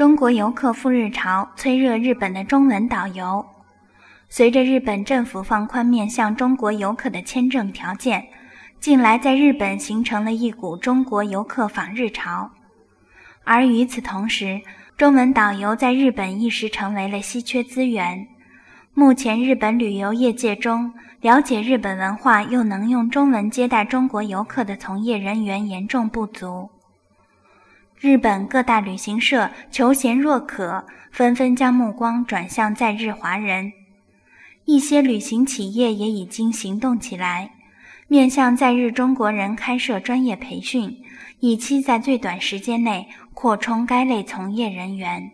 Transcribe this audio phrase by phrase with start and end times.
[0.00, 3.44] 中国游客赴日潮催热日本的中文导游。
[4.30, 8.26] 随着日本政府放宽面向中国游客的签证条件，
[8.80, 12.50] 近来在日本形成了一股中国游客访日潮。
[13.44, 14.62] 而与此同时，
[14.96, 18.26] 中文导游在日本一时成为了稀缺资源。
[18.94, 20.90] 目前，日本旅游业界中
[21.20, 26.70] 了解日本文化又能用中文接待中国游客的从业人员严重不足。
[28.00, 33.70] 日本各大旅行社求贤若渴，纷纷将目光转向在日华人。
[34.64, 37.50] 一些旅行企业也已经行动起来，
[38.08, 40.96] 面向在日中国人开设专业培训，
[41.40, 45.30] 以期在最短时间内扩充该类从业人员。